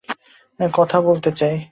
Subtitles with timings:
[0.73, 1.55] কথা বলতে চাই।